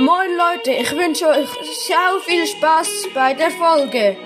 Moin 0.00 0.34
Leute, 0.34 0.70
ich 0.70 0.96
wünsche 0.96 1.28
euch 1.28 1.50
sehr 1.86 2.20
viel 2.22 2.46
Spaß 2.46 3.08
bei 3.12 3.34
der 3.34 3.50
Folge. 3.50 4.16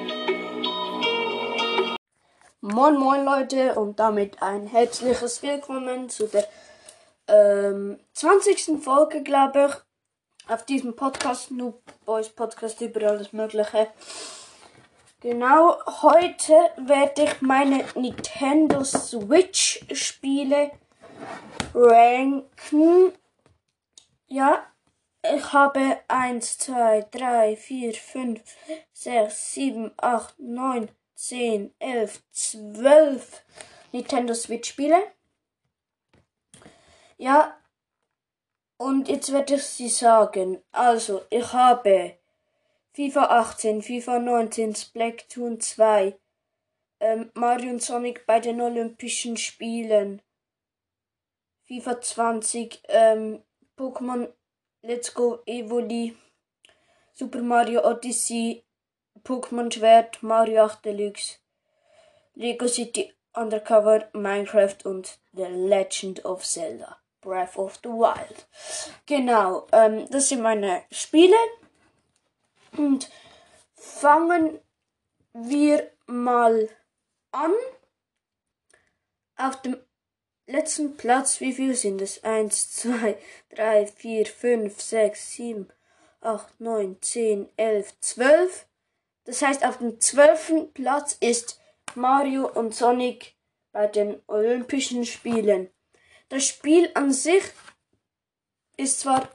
Moin 2.60 2.96
Moin 2.96 3.24
Leute 3.24 3.74
und 3.74 3.98
damit 3.98 4.40
ein 4.40 4.68
herzliches 4.68 5.42
Willkommen 5.42 6.08
zu 6.08 6.28
der 6.28 6.46
ähm, 7.26 7.98
20. 8.12 8.80
Folge, 8.84 9.24
glaube 9.24 9.68
ich, 9.68 10.52
auf 10.52 10.64
diesem 10.64 10.94
Podcast, 10.94 11.50
Noob 11.50 11.82
Boys 12.04 12.28
Podcast 12.28 12.80
über 12.80 13.08
alles 13.08 13.32
Mögliche. 13.32 13.88
Genau, 15.22 15.76
heute 16.02 16.52
werde 16.76 17.24
ich 17.24 17.42
meine 17.42 17.84
Nintendo 17.96 18.84
Switch 18.84 19.84
Spiele 19.92 20.70
ranken. 21.74 23.12
Ja, 24.28 24.62
ich 25.24 25.52
habe 25.52 26.00
1, 26.08 26.58
2, 26.58 27.06
3, 27.10 27.56
4, 27.56 27.94
5, 27.94 28.42
6, 28.92 29.54
7, 29.54 29.92
8, 29.96 30.38
9, 30.38 30.88
10, 31.14 31.74
11, 31.78 32.22
12 32.30 33.44
Nintendo 33.92 34.34
Switch 34.34 34.68
Spiele. 34.68 35.02
Ja, 37.16 37.56
und 38.76 39.08
jetzt 39.08 39.32
werde 39.32 39.54
ich 39.54 39.62
sie 39.62 39.88
sagen. 39.88 40.62
Also, 40.72 41.22
ich 41.30 41.52
habe 41.52 42.18
FIFA 42.92 43.24
18, 43.40 43.82
FIFA 43.82 44.18
19, 44.18 44.74
Splatoon 44.74 45.60
2, 45.60 46.18
ähm, 47.00 47.30
Mario 47.34 47.70
und 47.70 47.82
Sonic 47.82 48.26
bei 48.26 48.40
den 48.40 48.60
Olympischen 48.60 49.36
Spielen, 49.36 50.20
FIFA 51.64 52.00
20, 52.00 52.82
ähm, 52.88 53.42
Pokémon 53.76 54.28
Let's 54.86 55.14
Go 55.14 55.40
Evoli, 55.46 56.14
Super 57.14 57.40
Mario 57.42 57.80
Odyssey, 57.80 58.64
Pokémon 59.22 59.72
Schwert, 59.72 60.22
Mario 60.22 60.64
8 60.64 60.84
Deluxe, 60.84 61.38
Lego 62.34 62.66
City 62.66 63.10
Undercover, 63.34 64.10
Minecraft 64.12 64.84
und 64.84 65.18
The 65.32 65.46
Legend 65.46 66.22
of 66.26 66.44
Zelda. 66.44 66.98
Breath 67.22 67.56
of 67.56 67.78
the 67.82 67.88
Wild. 67.88 68.46
Genau, 69.06 69.66
ähm, 69.72 70.06
das 70.10 70.28
sind 70.28 70.42
meine 70.42 70.82
Spiele. 70.90 71.36
Und 72.76 73.08
fangen 73.74 74.60
wir 75.32 75.90
mal 76.06 76.68
an. 77.32 77.52
Auf 79.38 79.62
dem 79.62 79.78
letzten 80.46 80.96
Platz, 80.96 81.40
wie 81.40 81.52
viel 81.52 81.74
sind 81.74 82.00
es? 82.00 82.22
1, 82.22 82.72
2, 82.72 83.16
3, 83.50 83.86
4, 83.86 84.26
5, 84.26 84.80
6, 84.80 85.30
7, 85.32 85.72
8, 86.20 86.60
9, 86.60 86.96
10, 87.00 87.48
11, 87.56 88.00
12. 88.00 88.66
Das 89.24 89.42
heißt, 89.42 89.64
auf 89.64 89.78
dem 89.78 90.00
zwölften 90.00 90.72
Platz 90.72 91.16
ist 91.20 91.60
Mario 91.94 92.46
und 92.48 92.74
Sonic 92.74 93.34
bei 93.72 93.86
den 93.86 94.20
Olympischen 94.26 95.04
Spielen. 95.04 95.70
Das 96.28 96.46
Spiel 96.46 96.90
an 96.94 97.12
sich 97.12 97.42
ist 98.76 99.00
zwar 99.00 99.28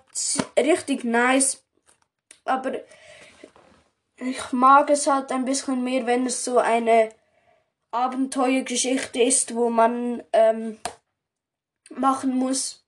richtig 0.57 1.03
nice, 1.03 1.63
aber 2.45 2.79
ich 4.17 4.51
mag 4.51 4.89
es 4.89 5.07
halt 5.07 5.31
ein 5.31 5.45
bisschen 5.45 5.83
mehr, 5.83 6.05
wenn 6.05 6.25
es 6.25 6.43
so 6.43 6.57
eine 6.57 7.09
Abenteuergeschichte 7.91 9.21
ist, 9.21 9.55
wo 9.55 9.69
man 9.69 10.23
ähm, 10.33 10.77
machen 11.89 12.35
muss. 12.35 12.85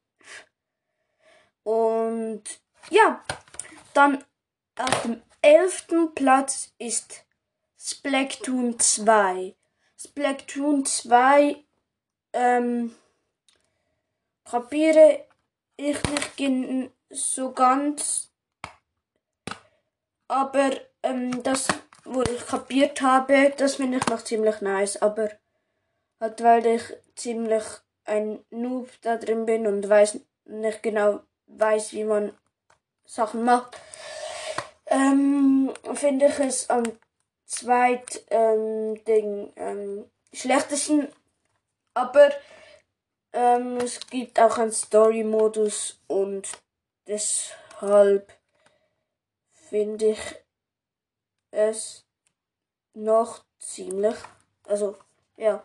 Und 1.64 2.44
ja, 2.90 3.24
dann 3.94 4.24
auf 4.78 5.02
dem 5.04 5.22
elften 5.42 6.14
Platz 6.16 6.74
ist 6.78 7.26
Splatoon 7.78 8.80
2. 8.80 9.56
Splatoon 9.98 10.86
2 10.86 11.64
ähm, 12.34 12.96
kapiere 14.46 15.26
ich 15.78 15.98
nicht 16.38 16.92
so 17.10 17.52
ganz, 17.52 18.32
aber 20.28 20.72
ähm, 21.04 21.44
das, 21.44 21.68
wo 22.06 22.22
ich 22.24 22.46
kapiert 22.46 23.02
habe, 23.02 23.54
das 23.58 23.76
finde 23.76 23.98
ich 23.98 24.06
noch 24.08 24.24
ziemlich 24.24 24.62
nice, 24.62 25.02
aber 25.02 25.30
halt 26.20 26.42
weil 26.44 26.66
ich 26.66 26.84
ziemlich 27.16 27.64
ein 28.12 28.44
Noob 28.50 28.90
da 29.02 29.16
drin 29.16 29.46
bin 29.46 29.66
und 29.66 29.88
weiß 29.88 30.20
nicht 30.46 30.84
genau 30.84 31.22
weiß, 31.48 31.94
wie 31.94 32.04
man 32.04 32.38
Sachen 33.06 33.44
macht, 33.44 33.80
ähm, 34.86 35.74
finde 35.94 36.28
ich 36.28 36.40
es 36.40 36.70
am 36.70 36.84
zweit 37.46 38.24
ähm, 38.30 39.04
Ding 39.06 39.52
ähm, 39.56 40.10
schlechtesten, 40.34 41.08
aber 41.94 42.32
ähm, 43.34 43.78
es 43.78 44.00
gibt 44.08 44.40
auch 44.40 44.58
einen 44.58 44.72
Story-Modus 44.72 46.00
und 46.08 46.50
deshalb 47.08 48.34
finde 49.54 50.12
ich 50.12 50.20
es 51.52 52.06
noch 52.94 53.44
ziemlich, 53.60 54.16
also 54.68 54.98
ja, 55.38 55.64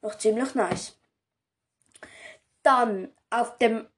noch 0.00 0.16
ziemlich 0.16 0.54
nice. 0.54 0.97
Dann 2.68 3.14
auf 3.30 3.56
dem 3.56 3.88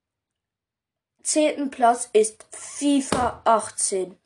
zehnten 1.24 1.72
Platz 1.72 2.08
ist 2.12 2.46
FIFA 2.52 3.42
18. 3.44 4.16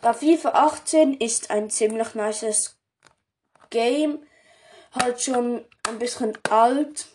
Ja, 0.00 0.12
FIFA 0.12 0.50
18 0.50 1.14
ist 1.14 1.50
ein 1.50 1.70
ziemlich 1.70 2.14
nices 2.14 2.78
Game. 3.70 4.24
Halt 4.92 5.20
schon 5.20 5.66
ein 5.88 5.98
bisschen 5.98 6.38
alt. 6.48 7.08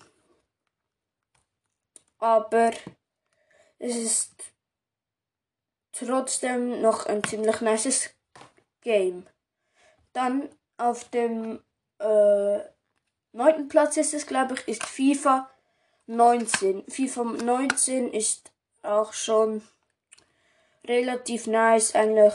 Aber 2.18 2.72
es 3.78 3.96
ist 3.96 4.34
trotzdem 5.94 6.82
noch 6.82 7.06
ein 7.06 7.24
ziemlich 7.24 7.62
nices 7.62 8.10
Game. 8.82 9.26
Dann 10.12 10.50
auf 10.76 11.08
dem 11.08 11.64
äh, 12.00 12.60
neunten 13.32 13.70
Platz 13.70 13.96
ist 13.96 14.14
es, 14.14 14.28
glaube 14.28 14.56
ich, 14.56 14.68
ist 14.68 14.84
FIFA 14.84 15.50
19. 16.10 16.86
FIFA 16.90 17.24
19 17.24 18.12
ist 18.12 18.52
auch 18.82 19.14
schon 19.14 19.62
relativ 20.84 21.46
nice, 21.46 21.94
eigentlich 21.94 22.34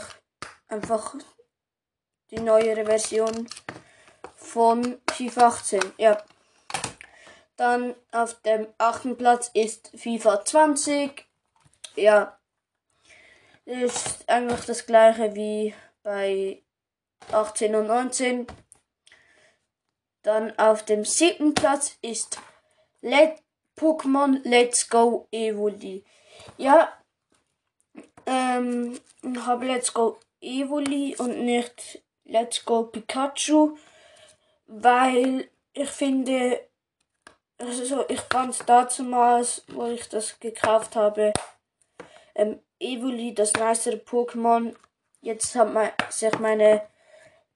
einfach 0.69 1.15
die 2.31 2.39
neuere 2.39 2.85
Version 2.85 3.49
von 4.33 5.01
FIFA 5.11 5.47
18. 5.47 5.81
Ja. 5.97 6.23
Dann 7.57 7.95
auf 8.13 8.41
dem 8.43 8.65
achten 8.77 9.17
Platz 9.17 9.51
ist 9.53 9.91
FIFA 9.93 10.45
20. 10.45 11.25
Ja. 11.95 12.39
Ist 13.65 14.29
eigentlich 14.29 14.65
das 14.65 14.85
gleiche 14.85 15.35
wie 15.35 15.75
bei 16.01 16.63
18 17.29 17.75
und 17.75 17.87
19. 17.87 18.47
Dann 20.21 20.57
auf 20.57 20.85
dem 20.85 21.03
siebten 21.03 21.53
Platz 21.53 21.97
ist 22.01 22.39
Let 23.01 23.44
Pokémon 23.75 24.41
Let's 24.43 24.89
Go 24.89 25.27
Evoli. 25.31 26.03
Ja, 26.57 26.93
ähm, 28.25 28.99
habe 29.45 29.65
Let's 29.65 29.93
Go 29.93 30.17
Evoli 30.41 31.15
und 31.17 31.43
nicht 31.43 32.01
Let's 32.23 32.63
Go 32.63 32.83
Pikachu, 32.83 33.77
weil 34.67 35.49
ich 35.73 35.89
finde, 35.89 36.61
also 37.57 38.05
ich 38.07 38.21
fand 38.21 38.57
damals, 38.67 39.63
wo 39.67 39.87
ich 39.87 40.07
das 40.09 40.39
gekauft 40.39 40.95
habe, 40.95 41.33
ähm, 42.35 42.59
Evoli 42.79 43.33
das 43.33 43.53
nicere 43.53 43.97
Pokémon. 43.97 44.75
Jetzt 45.21 45.55
hat 45.55 45.73
man 45.73 45.91
sich 46.09 46.37
meine 46.39 46.87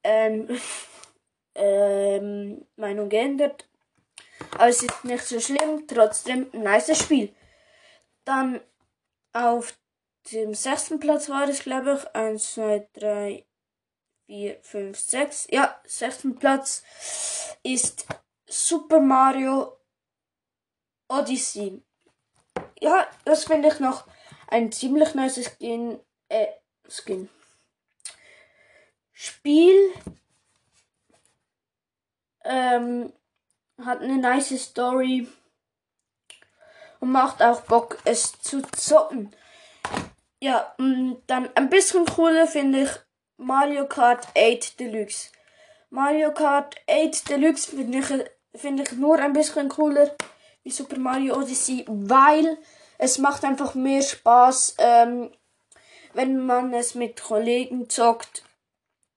ähm, 0.04 0.48
ähm, 1.56 2.66
Meinung 2.76 3.10
geändert 3.10 3.69
aber 4.60 4.68
es 4.68 4.84
ist 4.84 5.06
nicht 5.06 5.24
so 5.24 5.40
schlimm, 5.40 5.88
trotzdem 5.88 6.50
ein 6.52 6.64
nice 6.64 7.02
Spiel. 7.02 7.34
Dann 8.26 8.60
auf 9.32 9.74
dem 10.34 10.54
sechsten 10.54 11.00
Platz 11.00 11.30
war 11.30 11.48
es, 11.48 11.64
glaube 11.64 11.98
ich. 11.98 12.14
1, 12.14 12.56
2, 12.56 12.90
3, 12.92 13.46
4, 14.26 14.60
5, 14.62 15.00
6. 15.00 15.48
Ja, 15.52 15.80
sechsten 15.86 16.36
Platz 16.36 16.84
ist 17.64 18.06
Super 18.50 19.00
Mario 19.00 19.78
Odyssey. 21.08 21.82
Ja, 22.82 23.08
das 23.24 23.46
finde 23.46 23.70
ich 23.70 23.80
noch 23.80 24.08
ein 24.50 24.74
ziemlich 24.74 25.16
nice 25.16 25.42
Skin. 25.42 26.02
Äh, 26.28 26.48
Skin. 26.90 27.30
Spiel. 29.14 29.94
Ähm, 32.44 33.14
hat 33.86 34.02
eine 34.02 34.18
nice 34.18 34.58
Story 34.58 35.28
und 37.00 37.12
macht 37.12 37.42
auch 37.42 37.62
Bock, 37.62 37.98
es 38.06 38.34
zu 38.42 38.62
zocken. 38.62 39.36
Ja, 40.42 40.74
und 40.78 41.22
dann 41.28 41.50
ein 41.56 41.70
bisschen 41.70 42.06
cooler 42.06 42.48
finde 42.48 42.84
ich 42.84 42.90
Mario 43.38 43.88
Kart 43.88 44.28
8 44.38 44.80
Deluxe. 44.80 45.30
Mario 45.90 46.34
Kart 46.34 46.76
8 46.90 47.30
Deluxe 47.30 47.76
finde 47.76 48.00
ich, 48.00 48.60
find 48.62 48.80
ich 48.80 48.92
nur 48.94 49.20
ein 49.20 49.34
bisschen 49.34 49.70
cooler 49.70 50.16
wie 50.64 50.72
Super 50.72 51.00
Mario 51.00 51.38
Odyssey, 51.38 51.86
weil 51.88 52.58
es 52.98 53.18
macht 53.18 53.44
einfach 53.44 53.76
mehr 53.76 54.02
Spaß, 54.02 54.76
ähm, 54.78 55.32
wenn 56.14 56.46
man 56.46 56.74
es 56.74 56.96
mit 56.96 57.22
Kollegen 57.22 57.90
zockt. 57.90 58.44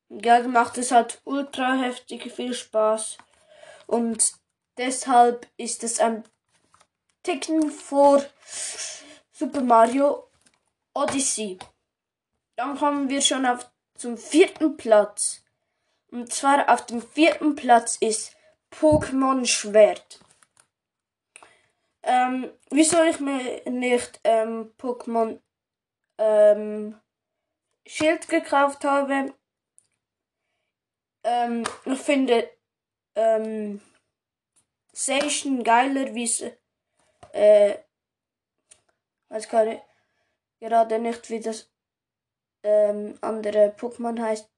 Ja, 0.08 0.40
dann 0.40 0.52
macht 0.52 0.78
es 0.78 0.92
halt 0.92 1.20
ultra 1.24 1.74
heftig 1.74 2.32
viel 2.32 2.54
Spaß. 2.54 3.18
Und 3.86 4.34
deshalb 4.76 5.46
ist 5.56 5.84
es 5.84 6.00
ein 6.00 6.24
Ticken 7.22 7.70
vor 7.70 8.24
Super 9.32 9.60
Mario 9.60 10.28
Odyssey. 10.94 11.58
Dann 12.56 12.76
kommen 12.76 13.08
wir 13.08 13.20
schon 13.20 13.46
auf 13.46 13.70
zum 13.94 14.18
vierten 14.18 14.76
Platz. 14.76 15.42
Und 16.10 16.32
zwar 16.32 16.68
auf 16.68 16.84
dem 16.86 17.00
vierten 17.00 17.54
Platz 17.54 17.96
ist 17.96 18.36
Pokémon 18.70 19.46
Schwert. 19.46 20.20
Ähm, 22.02 22.50
wieso 22.70 23.02
ich 23.04 23.20
mir 23.20 23.62
nicht 23.70 24.20
ähm, 24.24 24.72
Pokémon 24.78 25.40
ähm, 26.18 27.00
Schild 27.86 28.28
gekauft 28.28 28.84
habe? 28.84 29.34
Ähm, 31.24 31.64
ich 31.84 31.98
finde 32.00 32.50
ähm, 33.14 33.80
Station 34.94 35.64
geiler, 35.64 36.14
wie 36.14 36.24
es 36.24 36.42
äh, 37.32 37.78
weiß 39.28 39.48
gerade 39.48 40.98
nicht, 40.98 41.30
wie 41.30 41.40
das 41.40 41.70
ähm, 42.62 43.18
andere 43.20 43.74
Pokémon 43.76 44.20
heißt. 44.20 44.48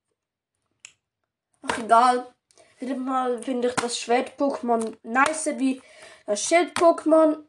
Ach 1.62 1.78
egal. 1.78 2.34
Mal 2.80 3.42
finde 3.42 3.68
ich 3.68 3.74
das 3.76 3.98
Schwert-Pokémon 3.98 4.98
nicer 5.02 5.58
wie 5.58 5.80
das 6.26 6.42
Schild-Pokémon. 6.42 7.46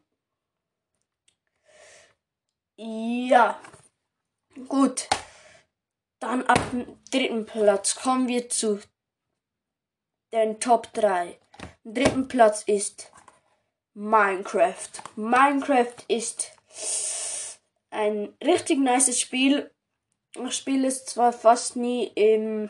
Ja. 2.76 3.60
Gut. 4.68 5.08
Dann 6.20 6.46
ab 6.46 6.70
dem 6.70 7.02
dritten 7.10 7.44
Platz 7.44 7.96
kommen 7.96 8.28
wir 8.28 8.48
zu 8.48 8.80
den 10.32 10.58
Top 10.58 10.90
3. 10.94 11.38
Dritten 11.88 12.26
Platz 12.26 12.64
ist 12.66 13.12
Minecraft. 13.94 14.90
Minecraft 15.14 15.94
ist 16.08 16.52
ein 17.90 18.34
richtig 18.42 18.80
nices 18.80 19.20
Spiel. 19.20 19.70
Ich 20.34 20.52
spiele 20.56 20.88
es 20.88 21.04
zwar 21.04 21.32
fast 21.32 21.76
nie 21.76 22.08
im 22.08 22.68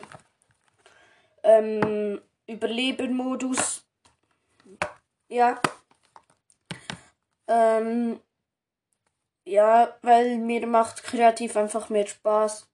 ähm, 1.41 2.21
Überleben-Modus. 2.45 3.87
Ja. 5.29 5.59
Ähm, 7.47 8.21
ja, 9.45 9.97
weil 10.03 10.37
mir 10.37 10.67
macht 10.67 11.01
kreativ 11.01 11.57
einfach 11.57 11.89
mehr 11.89 12.05
Spaß. 12.05 12.69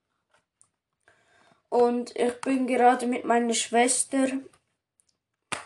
Und 1.70 2.14
ich 2.18 2.42
bin 2.42 2.68
gerade 2.68 3.08
mit 3.08 3.24
meiner 3.24 3.54
Schwester 3.54 4.28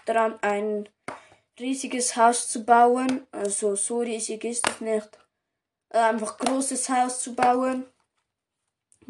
dran, 0.07 0.37
ein 0.41 0.89
riesiges 1.59 2.15
Haus 2.15 2.47
zu 2.47 2.63
bauen. 2.63 3.27
Also 3.31 3.75
so 3.75 3.99
riesig 3.99 4.43
ist 4.43 4.67
es 4.67 4.81
nicht. 4.81 5.09
Äh, 5.89 5.99
einfach 5.99 6.37
großes 6.37 6.89
Haus 6.89 7.21
zu 7.21 7.35
bauen. 7.35 7.85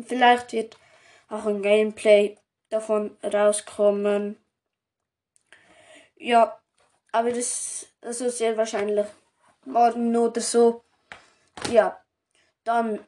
Vielleicht 0.06 0.54
wird 0.54 0.78
auch 1.30 1.46
ein 1.46 1.62
Gameplay 1.62 2.38
davon 2.70 3.18
rauskommen. 3.24 4.38
Ja, 6.16 6.60
aber 7.12 7.32
das 7.32 7.88
also 8.02 8.30
sehr 8.30 8.58
wahrscheinlich 8.58 9.08
morgen 9.66 10.16
oder 10.16 10.42
so. 10.42 10.84
Ja, 11.72 12.00
dann 12.64 13.06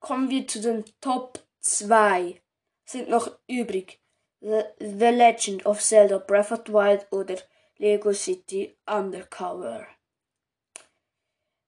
kommen 0.00 0.30
wir 0.30 0.46
zu 0.46 0.60
den 0.60 0.84
Top 1.00 1.40
2. 1.60 2.40
Sind 2.84 3.08
noch 3.08 3.38
übrig. 3.48 4.00
The, 4.46 5.10
Legend 5.10 5.62
of 5.66 5.80
Zelda 5.80 6.20
Breath 6.20 6.52
of 6.52 6.66
the 6.66 6.72
Wild 6.72 7.06
oder 7.10 7.38
Lego 7.80 8.12
City 8.12 8.76
Undercover. 8.86 9.88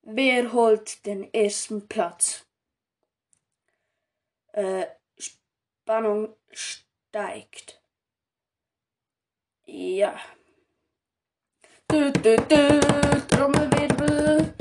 Wer 0.02 0.52
holt 0.52 1.04
den 1.04 1.28
ersten 1.34 1.88
Platz? 1.88 2.46
Äh, 4.52 4.86
Spannung 5.18 6.36
steigt. 6.52 7.82
Ja. 9.66 10.16
Du, 11.88 12.12
du, 12.12 12.36
du, 12.36 13.26
Trommelwirbel. 13.28 14.54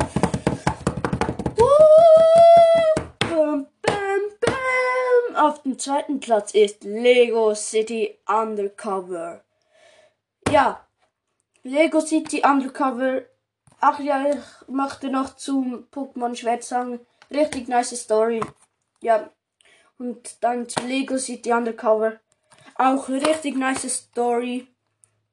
Auf 5.38 5.62
dem 5.64 5.78
zweiten 5.78 6.20
Platz 6.20 6.54
ist 6.54 6.84
Lego 6.84 7.54
City 7.54 8.18
Undercover. 8.28 9.44
Ja, 10.50 10.86
Lego 11.64 12.02
City 12.02 12.42
Undercover 12.46 13.22
Ach 13.80 14.00
ja, 14.00 14.30
ich 14.30 14.68
machte 14.68 15.10
noch 15.10 15.36
zum 15.36 15.88
Pokémon 15.92 16.36
Schwert 16.36 16.64
sagen. 16.64 17.00
Richtig 17.30 17.68
nice 17.68 17.96
Story. 17.96 18.42
Ja. 19.02 19.30
Und 20.00 20.44
dann 20.44 20.68
zu 20.68 20.80
Lego 20.82 21.18
City 21.18 21.52
Undercover. 21.54 22.20
Auch 22.76 23.08
richtig 23.08 23.56
nice 23.56 23.88
Story. 23.88 24.68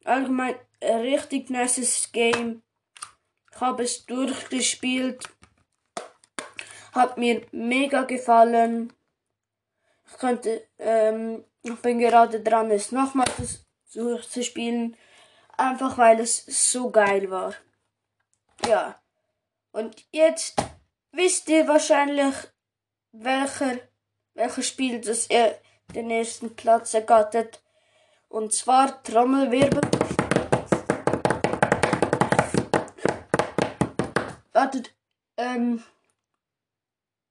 Allgemein 0.05 0.57
richtig 0.83 1.49
nice 1.49 2.11
Game. 2.13 2.63
Ich 3.51 3.61
habe 3.61 3.85
es 3.85 4.05
durchgespielt. 4.05 5.25
Hat 6.93 7.17
mir 7.17 7.47
mega 7.51 8.03
gefallen. 8.03 8.93
Könnte, 10.19 10.67
ähm, 10.79 11.45
ich 11.63 11.75
bin 11.77 11.99
gerade 11.99 12.41
dran, 12.41 12.71
es 12.71 12.93
nochmal 12.93 13.27
zu 13.89 14.43
spielen. 14.43 14.97
Einfach 15.57 15.99
weil 15.99 16.21
es 16.21 16.45
so 16.47 16.91
geil 16.91 17.31
war. 17.31 17.55
Ja. 18.67 19.01
Und 19.73 20.05
jetzt 20.13 20.57
wisst 21.13 21.49
ihr 21.49 21.67
wahrscheinlich, 21.69 22.35
welcher, 23.13 23.79
welcher 24.35 24.63
Spiel 24.63 25.01
das 25.01 25.27
er 25.27 25.59
den 25.95 26.11
ersten 26.11 26.55
Platz 26.57 26.95
ergattert. 26.95 27.63
Und 28.29 28.53
zwar 28.53 29.03
Trommelwirbel. 29.03 29.81
Wartet, 34.53 34.95
ähm, 35.37 35.83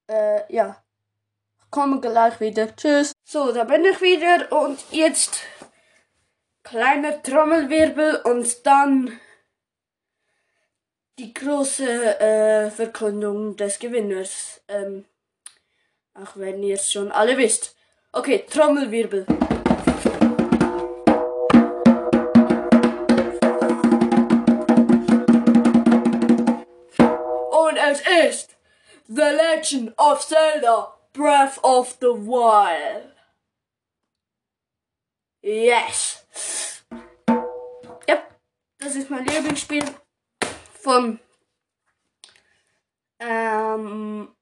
äh, 0.07 0.53
ja. 0.53 0.83
Komme 1.73 1.99
gleich 1.99 2.39
wieder. 2.39 2.75
Tschüss. 2.75 3.13
So, 3.23 3.51
da 3.51 3.63
bin 3.63 3.83
ich 3.83 3.99
wieder 3.99 4.51
und 4.51 4.79
jetzt 4.91 5.39
kleiner 6.61 7.23
Trommelwirbel 7.23 8.17
und 8.25 8.63
dann 8.67 9.19
die 11.17 11.33
große 11.33 12.19
äh, 12.19 12.69
Verkündung 12.69 13.55
des 13.55 13.79
Gewinners. 13.79 14.61
Ähm, 14.67 15.05
auch 16.13 16.35
wenn 16.35 16.61
ihr 16.61 16.75
es 16.75 16.91
schon 16.91 17.11
alle 17.11 17.39
wisst. 17.39 17.75
Okay, 18.11 18.45
Trommelwirbel. 18.47 19.25
Und 27.49 27.77
es 27.77 28.01
ist 28.29 28.55
The 29.07 29.21
Legend 29.23 29.97
of 29.97 30.23
Zelda 30.23 30.99
Breath 31.13 31.59
of 31.63 31.97
the 32.01 32.07
Wild. 32.07 33.13
Yes! 35.43 36.25
Ja, 38.07 38.23
das 38.79 38.95
ist 38.95 39.11
mein 39.11 39.25
Lieblingsspiel 39.25 39.83
von 40.73 41.19
ähm, 43.19 44.35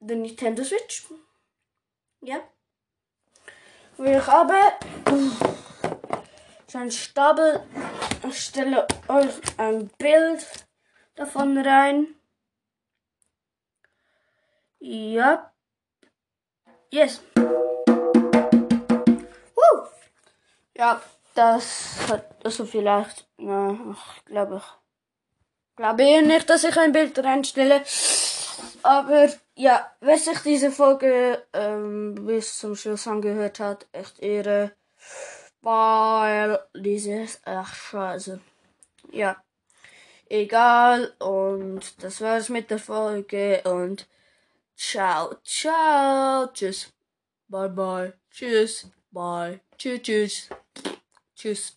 der 0.00 0.16
Nintendo 0.16 0.64
Switch. 0.64 1.06
Ja. 2.22 2.40
Wir 3.98 4.26
haben 4.26 5.32
so 6.66 6.78
einen 6.78 6.92
Stapel. 6.92 7.62
Ich 8.26 8.40
stelle 8.40 8.86
euch 9.08 9.34
ein 9.58 9.88
Bild 9.98 10.66
davon 11.14 11.58
rein. 11.58 12.17
Ja. 14.80 15.52
Yes. 16.90 17.20
Woo. 19.54 19.86
Ja, 20.76 21.02
das 21.34 21.96
hat 22.08 22.44
also 22.44 22.64
vielleicht 22.64 23.28
na, 23.38 23.76
ich 23.92 24.24
glaube 24.24 24.56
ich. 24.56 24.64
Glaube 25.76 26.02
eh 26.02 26.22
nicht, 26.22 26.50
dass 26.50 26.64
ich 26.64 26.76
ein 26.76 26.92
Bild 26.92 27.18
reinstelle. 27.18 27.82
Aber 28.82 29.28
ja, 29.54 29.90
wer 30.00 30.18
sich 30.18 30.40
diese 30.40 30.70
Folge 30.70 31.44
ähm, 31.52 32.14
bis 32.26 32.58
zum 32.58 32.74
Schluss 32.74 33.06
angehört 33.06 33.60
hat, 33.60 33.86
echt 33.92 34.18
Ehre. 34.18 34.72
Weil 35.60 36.58
dieses 36.74 37.40
echt 37.44 37.76
scheiße. 37.76 38.40
Ja. 39.12 39.36
Egal. 40.28 41.12
Und 41.18 42.02
das 42.02 42.20
war's 42.20 42.48
mit 42.48 42.70
der 42.70 42.78
Folge. 42.78 43.62
Und 43.64 44.06
ciao, 44.78 45.40
ciao. 45.44 46.46
Tschüss. 46.52 46.92
Bye, 47.48 47.68
bye. 47.68 48.12
Tschüss. 48.30 48.86
Bye. 49.10 49.60
Tschüss, 49.76 50.02
tschüss. 50.02 50.48
Tschüss. 51.34 51.76